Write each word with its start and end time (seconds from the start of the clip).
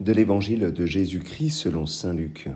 de 0.00 0.12
l'Évangile 0.12 0.72
de 0.72 0.86
Jésus-Christ 0.86 1.50
selon 1.50 1.86
Saint 1.86 2.14
Luc. 2.14 2.48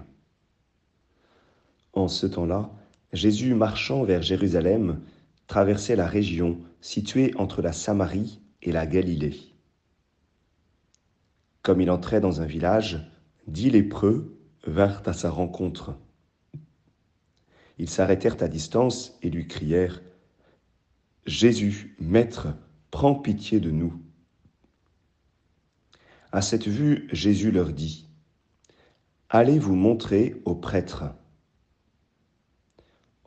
En 1.92 2.08
ce 2.08 2.26
temps-là, 2.26 2.70
Jésus, 3.12 3.54
marchant 3.54 4.02
vers 4.02 4.22
Jérusalem, 4.22 5.00
traversait 5.46 5.94
la 5.94 6.06
région 6.06 6.58
située 6.80 7.32
entre 7.36 7.62
la 7.62 7.72
Samarie 7.72 8.40
et 8.62 8.72
la 8.72 8.86
Galilée. 8.86 9.36
Comme 11.62 11.80
il 11.80 11.90
entrait 11.90 12.20
dans 12.20 12.40
un 12.40 12.46
village, 12.46 13.10
dix 13.46 13.70
lépreux 13.70 14.36
vinrent 14.66 15.02
à 15.06 15.12
sa 15.12 15.30
rencontre. 15.30 15.96
Ils 17.78 17.90
s'arrêtèrent 17.90 18.42
à 18.42 18.48
distance 18.48 19.18
et 19.22 19.30
lui 19.30 19.46
crièrent 19.46 20.00
Jésus, 21.26 21.96
Maître, 22.00 22.48
prends 22.90 23.14
pitié 23.14 23.60
de 23.60 23.70
nous. 23.70 23.94
À 26.34 26.42
cette 26.42 26.66
vue, 26.66 27.08
Jésus 27.12 27.52
leur 27.52 27.68
dit, 27.68 28.08
Allez 29.30 29.60
vous 29.60 29.76
montrer 29.76 30.34
aux 30.44 30.56
prêtres. 30.56 31.04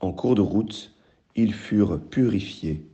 En 0.01 0.11
cours 0.11 0.35
de 0.35 0.41
route, 0.41 0.93
ils 1.33 1.53
furent 1.53 2.01
purifiés. 2.01 2.85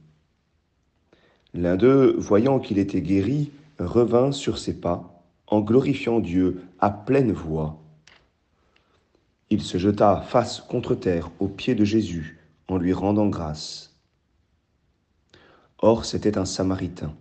L'un 1.56 1.78
d'eux, 1.78 2.16
voyant 2.20 2.60
qu'il 2.60 2.78
était 2.78 3.02
guéri, 3.02 3.50
revint 3.80 4.32
sur 4.32 4.60
ses 4.60 4.80
pas, 4.80 5.26
en 5.48 5.62
glorifiant 5.62 6.20
Dieu 6.20 6.62
à 6.78 6.92
pleine 6.92 7.32
voix. 7.32 7.82
Il 9.50 9.64
se 9.64 9.80
jeta 9.80 10.22
face 10.22 10.62
contre 10.62 10.94
terre 10.94 11.32
aux 11.40 11.50
pieds 11.50 11.74
de 11.74 11.86
Jésus, 11.86 12.38
en 12.68 12.78
lui 12.78 12.94
rendant 12.94 13.30
grâce. 13.30 14.00
Or 15.80 16.06
c'était 16.06 16.38
un 16.38 16.46
Samaritain. 16.46 17.16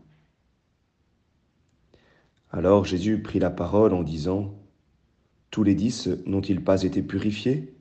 Alors 2.52 2.84
Jésus 2.84 3.22
prit 3.22 3.38
la 3.38 3.48
parole 3.48 3.94
en 3.94 4.02
disant, 4.02 4.54
Tous 5.50 5.64
les 5.64 5.74
dix 5.74 6.08
n'ont-ils 6.26 6.62
pas 6.62 6.82
été 6.82 7.02
purifiés? 7.02 7.74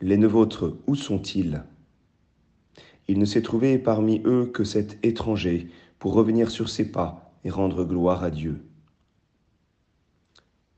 Les 0.00 0.16
neuf 0.16 0.34
autres, 0.34 0.78
où 0.86 0.94
sont-ils? 0.94 1.62
Il 3.08 3.18
ne 3.18 3.26
s'est 3.26 3.42
trouvé 3.42 3.78
parmi 3.78 4.22
eux 4.24 4.46
que 4.46 4.64
cet 4.64 5.04
étranger 5.04 5.68
pour 5.98 6.14
revenir 6.14 6.50
sur 6.50 6.70
ses 6.70 6.90
pas 6.90 7.34
et 7.44 7.50
rendre 7.50 7.84
gloire 7.84 8.22
à 8.22 8.30
Dieu. 8.30 8.64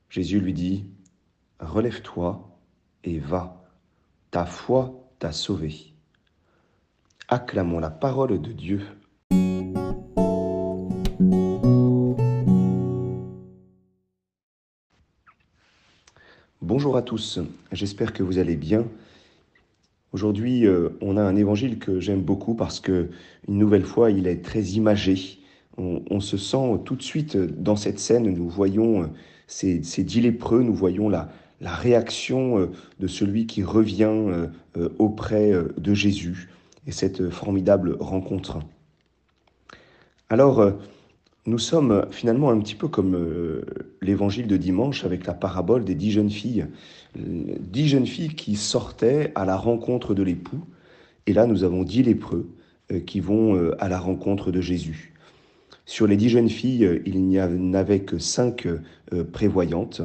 Jésus 0.08 0.40
lui 0.40 0.52
dit, 0.52 0.86
Relève-toi 1.60 2.58
et 3.04 3.20
va, 3.20 3.64
ta 4.32 4.46
foi 4.46 5.08
t'a 5.20 5.30
sauvé. 5.30 5.94
Acclamons 7.28 7.78
la 7.78 7.90
parole 7.90 8.40
de 8.40 8.52
Dieu. 8.52 8.80
Bonjour 16.62 16.98
à 16.98 17.00
tous, 17.00 17.38
j'espère 17.72 18.12
que 18.12 18.22
vous 18.22 18.36
allez 18.36 18.54
bien. 18.54 18.84
Aujourd'hui, 20.12 20.66
euh, 20.66 20.90
on 21.00 21.16
a 21.16 21.22
un 21.22 21.34
évangile 21.34 21.78
que 21.78 22.00
j'aime 22.00 22.20
beaucoup 22.20 22.52
parce 22.52 22.80
que, 22.80 23.08
une 23.48 23.56
nouvelle 23.56 23.86
fois, 23.86 24.10
il 24.10 24.26
est 24.26 24.44
très 24.44 24.62
imagé. 24.62 25.38
On, 25.78 26.20
se 26.20 26.36
sent 26.36 26.80
tout 26.84 26.96
de 26.96 27.02
suite 27.02 27.38
dans 27.38 27.76
cette 27.76 27.98
scène, 27.98 28.24
nous 28.24 28.46
voyons 28.50 29.04
euh, 29.04 29.06
ces, 29.46 29.78
dix 29.78 30.20
lépreux, 30.20 30.62
nous 30.62 30.74
voyons 30.74 31.08
la, 31.08 31.30
la 31.62 31.72
réaction 31.72 32.58
euh, 32.58 32.66
de 32.98 33.06
celui 33.06 33.46
qui 33.46 33.64
revient 33.64 34.12
auprès 34.98 35.54
de 35.78 35.94
Jésus 35.94 36.50
et 36.86 36.92
cette 36.92 37.30
formidable 37.30 37.96
rencontre. 38.00 38.58
Alors, 40.28 40.74
nous 41.50 41.58
sommes 41.58 42.06
finalement 42.12 42.50
un 42.50 42.60
petit 42.60 42.76
peu 42.76 42.86
comme 42.86 43.16
euh, 43.16 43.62
l'évangile 44.00 44.46
de 44.46 44.56
dimanche 44.56 45.04
avec 45.04 45.26
la 45.26 45.34
parabole 45.34 45.84
des 45.84 45.96
dix 45.96 46.12
jeunes 46.12 46.30
filles. 46.30 46.66
Dix 47.16 47.88
jeunes 47.88 48.06
filles 48.06 48.34
qui 48.34 48.54
sortaient 48.54 49.32
à 49.34 49.44
la 49.44 49.56
rencontre 49.56 50.14
de 50.14 50.22
l'époux. 50.22 50.60
Et 51.26 51.32
là, 51.32 51.46
nous 51.46 51.64
avons 51.64 51.82
dix 51.82 52.04
lépreux 52.04 52.48
euh, 52.92 53.00
qui 53.00 53.18
vont 53.18 53.56
euh, 53.56 53.74
à 53.80 53.88
la 53.88 53.98
rencontre 53.98 54.52
de 54.52 54.60
Jésus. 54.60 55.12
Sur 55.86 56.06
les 56.06 56.16
dix 56.16 56.28
jeunes 56.28 56.48
filles, 56.48 57.02
il 57.04 57.20
n'y 57.26 57.40
en 57.40 57.74
avait 57.74 58.00
que 58.00 58.18
cinq 58.18 58.68
prévoyantes. 59.32 60.02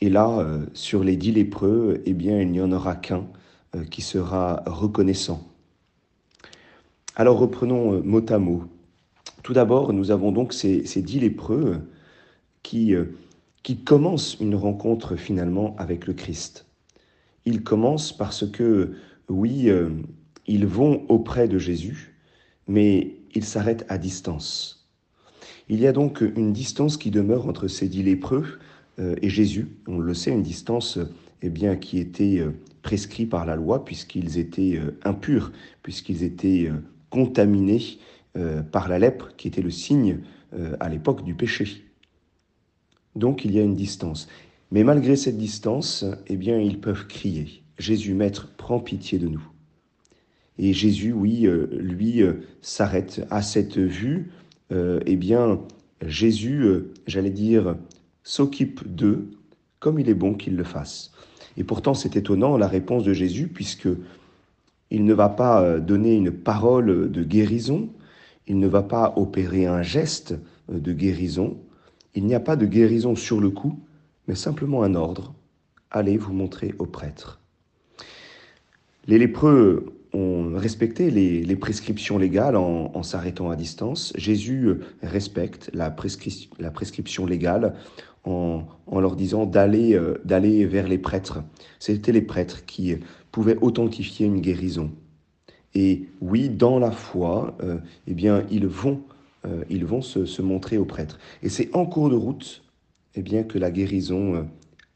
Et 0.00 0.10
là, 0.10 0.44
sur 0.74 1.04
les 1.04 1.16
dix 1.16 1.30
lépreux, 1.30 2.02
eh 2.06 2.12
bien, 2.12 2.40
il 2.40 2.50
n'y 2.50 2.60
en 2.60 2.72
aura 2.72 2.96
qu'un 2.96 3.28
qui 3.88 4.02
sera 4.02 4.64
reconnaissant. 4.66 5.48
Alors 7.14 7.38
reprenons 7.38 8.02
mot 8.02 8.24
à 8.28 8.38
mot 8.40 8.64
tout 9.42 9.52
d'abord, 9.52 9.92
nous 9.92 10.10
avons 10.10 10.32
donc 10.32 10.52
ces, 10.52 10.82
dix 11.02 11.20
lépreux 11.20 11.80
qui, 12.62 12.94
euh, 12.94 13.06
qui 13.62 13.78
commencent 13.78 14.36
une 14.40 14.54
rencontre 14.54 15.16
finalement 15.16 15.74
avec 15.78 16.06
le 16.06 16.14
Christ. 16.14 16.66
Ils 17.44 17.62
commencent 17.62 18.16
parce 18.16 18.48
que, 18.48 18.92
oui, 19.28 19.68
euh, 19.68 19.90
ils 20.46 20.66
vont 20.66 21.04
auprès 21.08 21.48
de 21.48 21.58
Jésus, 21.58 22.14
mais 22.68 23.16
ils 23.34 23.44
s'arrêtent 23.44 23.84
à 23.88 23.98
distance. 23.98 24.88
Il 25.68 25.80
y 25.80 25.86
a 25.86 25.92
donc 25.92 26.20
une 26.20 26.52
distance 26.52 26.96
qui 26.96 27.10
demeure 27.10 27.48
entre 27.48 27.66
ces 27.66 27.88
dix 27.88 28.02
lépreux 28.02 28.58
euh, 28.98 29.16
et 29.22 29.28
Jésus. 29.28 29.68
On 29.88 29.98
le 29.98 30.14
sait, 30.14 30.30
une 30.30 30.42
distance 30.42 30.98
eh 31.42 31.48
bien, 31.48 31.76
qui 31.76 31.98
était 31.98 32.44
prescrite 32.82 33.30
par 33.30 33.44
la 33.46 33.56
loi 33.56 33.84
puisqu'ils 33.84 34.38
étaient 34.38 34.80
impurs, 35.02 35.50
puisqu'ils 35.82 36.22
étaient 36.22 36.70
contaminés 37.10 37.98
euh, 38.34 38.62
par 38.62 38.88
la 38.88 38.98
lèpre, 38.98 39.36
qui 39.36 39.46
était 39.46 39.60
le 39.60 39.70
signe 39.70 40.20
euh, 40.54 40.74
à 40.80 40.88
l'époque 40.88 41.22
du 41.22 41.34
péché. 41.34 41.84
Donc 43.14 43.44
il 43.44 43.52
y 43.52 43.58
a 43.58 43.62
une 43.62 43.74
distance. 43.74 44.26
Mais 44.70 44.84
malgré 44.84 45.16
cette 45.16 45.36
distance, 45.36 46.06
eh 46.28 46.36
bien, 46.38 46.58
ils 46.58 46.80
peuvent 46.80 47.06
crier 47.06 47.62
Jésus, 47.76 48.14
Maître, 48.14 48.50
prends 48.56 48.80
pitié 48.80 49.18
de 49.18 49.28
nous. 49.28 49.46
Et 50.56 50.72
Jésus, 50.72 51.12
oui, 51.12 51.46
euh, 51.46 51.66
lui, 51.72 52.22
s'arrête 52.62 53.26
à 53.28 53.42
cette 53.42 53.76
vue. 53.76 54.30
eh 54.70 55.16
bien, 55.16 55.60
Jésus, 56.00 56.64
j'allais 57.06 57.28
dire, 57.28 57.76
s'occupe 58.22 58.88
d'eux 58.88 59.28
comme 59.78 59.98
il 59.98 60.08
est 60.08 60.14
bon 60.14 60.32
qu'il 60.32 60.56
le 60.56 60.64
fasse. 60.64 61.12
Et 61.58 61.64
pourtant, 61.64 61.92
c'est 61.92 62.16
étonnant 62.16 62.56
la 62.56 62.68
réponse 62.68 63.04
de 63.04 63.12
Jésus, 63.12 63.48
puisque 63.48 63.88
il 64.90 65.04
ne 65.04 65.12
va 65.12 65.28
pas 65.28 65.80
donner 65.80 66.14
une 66.14 66.30
parole 66.30 67.10
de 67.10 67.22
guérison, 67.24 67.90
il 68.46 68.58
ne 68.58 68.66
va 68.66 68.82
pas 68.82 69.14
opérer 69.16 69.66
un 69.66 69.82
geste 69.82 70.34
de 70.68 70.92
guérison. 70.92 71.58
Il 72.14 72.26
n'y 72.26 72.34
a 72.34 72.40
pas 72.40 72.56
de 72.56 72.66
guérison 72.66 73.14
sur 73.14 73.40
le 73.40 73.50
coup, 73.50 73.80
mais 74.28 74.34
simplement 74.34 74.82
un 74.82 74.94
ordre. 74.94 75.34
Allez 75.90 76.16
vous 76.16 76.32
montrer 76.32 76.74
au 76.78 76.86
prêtre. 76.86 77.40
Les 79.06 79.18
lépreux 79.18 79.86
ont 80.12 80.52
respecté 80.54 81.10
les, 81.10 81.56
prescriptions 81.56 82.18
légales 82.18 82.56
en, 82.56 83.02
s'arrêtant 83.02 83.50
à 83.50 83.56
distance. 83.56 84.12
Jésus 84.16 84.74
respecte 85.02 85.70
la, 85.72 85.90
prescription 85.90 87.26
légale 87.26 87.74
en, 88.24 88.64
leur 88.92 89.16
disant 89.16 89.46
d'aller 89.46 89.94
euh, 89.94 90.20
vers 90.24 90.88
les 90.88 90.98
prêtres. 90.98 91.42
C'était 91.78 92.12
les 92.12 92.22
prêtres 92.22 92.64
qui 92.66 92.96
pouvaient 93.30 93.58
authentifier 93.60 94.26
une 94.26 94.40
guérison. 94.40 94.90
Et 95.74 96.08
oui, 96.20 96.48
dans 96.48 96.78
la 96.78 96.90
foi, 96.90 97.56
euh, 97.62 97.78
eh 98.06 98.14
bien, 98.14 98.44
ils 98.50 98.66
vont, 98.66 99.02
euh, 99.46 99.64
ils 99.70 99.84
vont 99.84 100.02
se, 100.02 100.42
montrer 100.42 100.76
aux 100.76 100.84
prêtres. 100.84 101.18
Et 101.42 101.48
c'est 101.48 101.74
en 101.74 101.86
cours 101.86 102.10
de 102.10 102.16
route 102.16 102.62
eh 103.14 103.22
bien, 103.22 103.42
que 103.42 103.58
la 103.58 103.70
guérison 103.70 104.34
euh, 104.34 104.42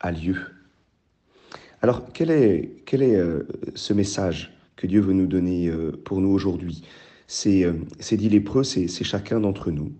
a 0.00 0.12
lieu. 0.12 0.36
Alors, 1.82 2.12
quel 2.12 2.30
est, 2.30 2.82
quel 2.84 3.02
est 3.02 3.20
ce 3.74 3.92
message 3.92 4.52
que 4.76 4.86
Dieu 4.86 5.00
veut 5.00 5.12
nous 5.12 5.26
donner 5.26 5.70
pour 6.04 6.20
nous 6.20 6.30
aujourd'hui? 6.30 6.82
C'est 7.28 7.66
dit 8.12 8.28
lépreux, 8.30 8.64
c'est 8.64 9.04
chacun 9.04 9.40
d'entre 9.40 9.70
nous. 9.70 9.92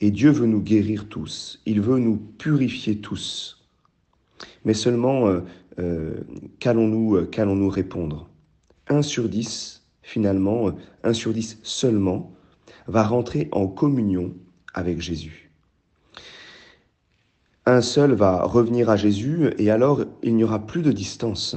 Et 0.00 0.10
Dieu 0.10 0.30
veut 0.30 0.46
nous 0.46 0.62
guérir 0.62 1.08
tous. 1.08 1.60
Il 1.66 1.82
veut 1.82 1.98
nous 1.98 2.16
purifier 2.16 2.96
tous. 2.96 3.62
Mais 4.64 4.72
seulement, 4.72 5.42
qu'allons-nous 6.58 7.68
répondre? 7.68 8.30
Un 8.88 9.02
sur 9.02 9.28
dix 9.28 9.79
finalement, 10.10 10.72
un 11.04 11.12
sur 11.12 11.32
dix 11.32 11.60
seulement, 11.62 12.32
va 12.88 13.04
rentrer 13.04 13.48
en 13.52 13.68
communion 13.68 14.34
avec 14.74 15.00
Jésus. 15.00 15.52
Un 17.64 17.80
seul 17.80 18.14
va 18.14 18.42
revenir 18.42 18.90
à 18.90 18.96
Jésus 18.96 19.50
et 19.58 19.70
alors 19.70 20.04
il 20.24 20.34
n'y 20.34 20.42
aura 20.42 20.66
plus 20.66 20.82
de 20.82 20.90
distance. 20.90 21.54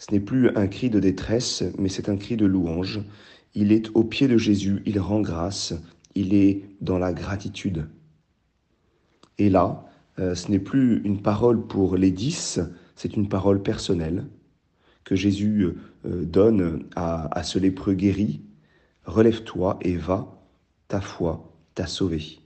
Ce 0.00 0.12
n'est 0.12 0.20
plus 0.20 0.48
un 0.56 0.66
cri 0.66 0.90
de 0.90 0.98
détresse, 0.98 1.62
mais 1.78 1.88
c'est 1.88 2.08
un 2.08 2.16
cri 2.16 2.36
de 2.36 2.46
louange. 2.46 3.00
Il 3.54 3.70
est 3.70 3.90
au 3.94 4.02
pied 4.02 4.26
de 4.26 4.38
Jésus, 4.38 4.82
il 4.84 4.98
rend 4.98 5.20
grâce, 5.20 5.72
il 6.16 6.34
est 6.34 6.64
dans 6.80 6.98
la 6.98 7.12
gratitude. 7.12 7.86
Et 9.38 9.50
là, 9.50 9.84
euh, 10.18 10.34
ce 10.34 10.50
n'est 10.50 10.58
plus 10.58 11.00
une 11.04 11.22
parole 11.22 11.64
pour 11.64 11.96
les 11.96 12.10
dix, 12.10 12.58
c'est 12.96 13.16
une 13.16 13.28
parole 13.28 13.62
personnelle 13.62 14.26
que 15.06 15.14
Jésus 15.14 15.64
euh, 16.04 16.24
donne 16.24 16.84
à, 16.96 17.42
ce 17.44 17.58
lépreux 17.58 17.94
guéri, 17.94 18.42
relève-toi 19.04 19.78
et 19.80 19.96
va, 19.96 20.42
ta 20.88 21.00
foi 21.00 21.54
t'a 21.74 21.86
sauvé. 21.86 22.40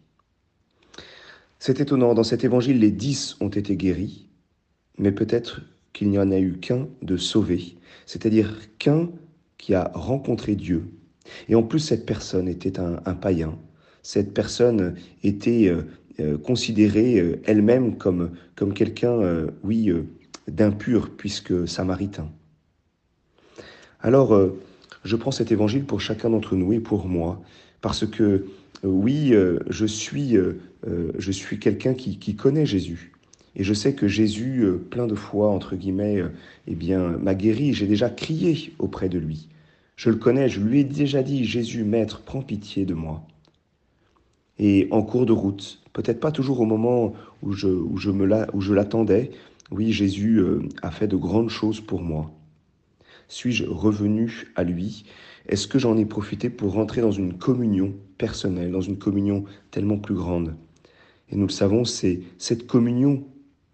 C'est 1.58 1.80
étonnant, 1.80 2.14
dans 2.14 2.22
cet 2.22 2.44
évangile, 2.44 2.78
les 2.78 2.90
dix 2.90 3.36
ont 3.40 3.48
été 3.48 3.76
guéris, 3.76 4.28
mais 4.98 5.10
peut-être 5.10 5.62
qu'il 5.94 6.10
n'y 6.10 6.18
en 6.18 6.30
a 6.30 6.38
eu 6.38 6.58
qu'un 6.58 6.86
de 7.00 7.16
sauvé, 7.16 7.78
c'est-à-dire 8.04 8.54
qu'un 8.78 9.08
qui 9.56 9.74
a 9.74 9.90
rencontré 9.94 10.54
Dieu. 10.54 10.84
Et 11.48 11.54
en 11.54 11.62
plus, 11.62 11.80
cette 11.80 12.04
personne 12.04 12.46
était 12.46 12.78
un, 12.78 13.14
païen. 13.14 13.58
Cette 14.02 14.34
personne 14.34 14.96
était 15.22 15.68
euh, 15.68 15.82
euh, 16.20 16.36
considérée 16.36 17.40
elle-même 17.44 17.96
comme, 17.96 18.32
comme 18.54 18.74
quelqu'un, 18.74 19.46
oui, 19.62 19.90
d'impur, 20.46 21.16
puisque 21.16 21.66
samaritain. 21.66 22.30
Alors, 24.02 24.38
je 25.05 25.17
prends 25.17 25.31
cet 25.31 25.52
évangile 25.52 25.85
pour 25.85 26.00
chacun 26.00 26.31
d'entre 26.31 26.56
nous 26.56 26.73
et 26.73 26.81
pour 26.81 27.06
moi, 27.06 27.41
parce 27.81 28.06
que 28.06 28.47
oui, 28.82 29.35
je 29.69 29.87
suis, 29.87 30.37
je 30.87 31.31
suis 31.31 31.58
quelqu'un 31.58 31.94
qui, 31.94 32.37
connaît 32.37 32.67
Jésus. 32.67 33.12
Et 33.56 33.64
je 33.64 33.75
sais 33.75 33.94
que 33.94 34.06
Jésus, 34.06 34.62
euh, 34.62 34.76
plein 34.76 35.06
de 35.06 35.14
fois, 35.14 35.49
entre 35.49 35.75
guillemets, 35.75 36.20
euh, 36.20 36.29
eh 36.67 36.75
bien, 36.75 37.08
m'a 37.19 37.35
guéri. 37.35 37.75
J'ai 37.75 37.87
déjà 37.87 38.08
crié 38.08 38.73
auprès 38.79 39.08
de 39.08 39.19
lui. 39.19 39.49
Je 39.97 40.11
le 40.11 40.17
connais, 40.17 40.49
je 40.49 40.61
lui 40.61 40.81
ai 40.81 40.85
déjà 40.85 41.23
dit, 41.23 41.44
Jésus, 41.44 41.85
Maître, 41.85 42.23
prends 42.25 42.43
pitié 42.43 42.87
de 42.87 42.94
moi. 42.94 43.23
Et 44.58 44.88
en 44.91 45.02
cours 45.02 45.26
de 45.26 45.32
route, 45.32 45.81
peut-être 45.93 46.20
pas 46.20 46.31
toujours 46.31 46.61
au 46.61 46.64
moment 46.64 47.14
où 47.43 47.52
je, 47.52 48.73
l'attendais, 48.73 49.31
oui, 49.70 49.93
Jésus 49.93 50.38
euh, 50.38 50.62
a 50.82 50.91
fait 50.91 51.08
de 51.08 51.17
grandes 51.17 51.50
choses 51.50 51.81
pour 51.81 52.02
moi. 52.02 52.31
Suis-je 53.30 53.64
revenu 53.64 54.48
à 54.56 54.64
lui? 54.64 55.04
Est-ce 55.46 55.68
que 55.68 55.78
j'en 55.78 55.96
ai 55.96 56.04
profité 56.04 56.50
pour 56.50 56.72
rentrer 56.72 57.00
dans 57.00 57.12
une 57.12 57.38
communion 57.38 57.94
personnelle, 58.18 58.72
dans 58.72 58.80
une 58.80 58.98
communion 58.98 59.44
tellement 59.70 59.98
plus 59.98 60.16
grande? 60.16 60.56
Et 61.28 61.36
nous 61.36 61.46
le 61.46 61.52
savons, 61.52 61.84
c'est 61.84 62.22
cette 62.38 62.66
communion 62.66 63.24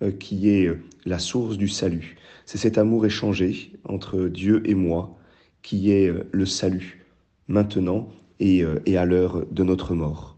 euh, 0.03 0.13
qui 0.13 0.51
est 0.51 0.67
euh, 0.67 0.83
la 1.07 1.19
source 1.19 1.57
du 1.57 1.69
salut. 1.69 2.19
C'est 2.45 2.59
cet 2.59 2.77
amour 2.77 3.07
échangé 3.07 3.73
entre 3.85 4.29
Dieu 4.29 4.61
et 4.67 4.75
moi 4.75 5.17
qui 5.63 5.91
est 5.91 6.09
euh, 6.09 6.29
le 6.33 6.45
salut 6.45 7.07
maintenant 7.49 8.11
et, 8.39 8.63
à 8.63 9.07
l'heure 9.07 9.47
de 9.51 9.65
notre 9.65 9.95
mort. 9.95 10.37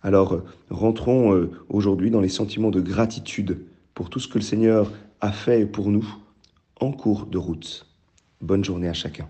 Alors 0.00 0.44
rentrons 0.70 1.48
aujourd'hui 1.68 2.12
dans 2.12 2.20
les 2.20 2.28
sentiments 2.28 2.70
de 2.70 2.80
gratitude 2.80 3.64
pour 3.94 4.10
tout 4.10 4.20
ce 4.20 4.28
que 4.28 4.38
le 4.38 4.44
Seigneur 4.44 4.92
a 5.20 5.32
fait 5.32 5.66
pour 5.66 5.90
nous 5.90 6.06
en 6.78 6.92
cours 6.92 7.26
de 7.26 7.38
route. 7.38 7.91
Bonne 8.42 8.64
journée 8.64 8.88
à 8.88 8.92
chacun. 8.92 9.28